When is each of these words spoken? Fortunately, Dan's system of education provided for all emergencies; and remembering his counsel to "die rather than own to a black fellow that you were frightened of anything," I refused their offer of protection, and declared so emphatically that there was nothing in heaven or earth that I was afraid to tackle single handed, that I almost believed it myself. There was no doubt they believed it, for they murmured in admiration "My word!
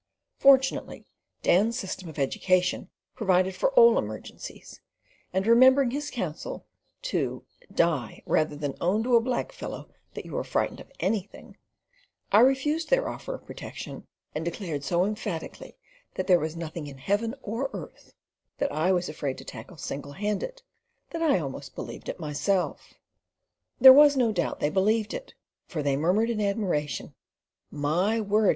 Fortunately, 0.39 1.05
Dan's 1.43 1.77
system 1.77 2.09
of 2.09 2.17
education 2.17 2.89
provided 3.13 3.53
for 3.55 3.69
all 3.73 3.99
emergencies; 3.99 4.81
and 5.31 5.45
remembering 5.45 5.91
his 5.91 6.09
counsel 6.09 6.65
to 7.03 7.45
"die 7.71 8.23
rather 8.25 8.55
than 8.55 8.73
own 8.81 9.03
to 9.03 9.15
a 9.15 9.21
black 9.21 9.51
fellow 9.51 9.91
that 10.15 10.25
you 10.25 10.31
were 10.31 10.43
frightened 10.43 10.79
of 10.79 10.91
anything," 11.01 11.55
I 12.31 12.39
refused 12.39 12.89
their 12.89 13.07
offer 13.07 13.35
of 13.35 13.45
protection, 13.45 14.07
and 14.33 14.43
declared 14.43 14.83
so 14.83 15.05
emphatically 15.05 15.77
that 16.15 16.25
there 16.25 16.39
was 16.39 16.55
nothing 16.57 16.87
in 16.87 16.97
heaven 16.97 17.35
or 17.43 17.69
earth 17.71 18.11
that 18.57 18.71
I 18.71 18.91
was 18.91 19.07
afraid 19.07 19.37
to 19.37 19.45
tackle 19.45 19.77
single 19.77 20.13
handed, 20.13 20.63
that 21.11 21.21
I 21.21 21.37
almost 21.37 21.75
believed 21.75 22.09
it 22.09 22.19
myself. 22.19 22.95
There 23.79 23.93
was 23.93 24.17
no 24.17 24.31
doubt 24.31 24.61
they 24.61 24.71
believed 24.71 25.13
it, 25.13 25.35
for 25.67 25.83
they 25.83 25.95
murmured 25.95 26.31
in 26.31 26.41
admiration 26.41 27.13
"My 27.69 28.19
word! 28.19 28.49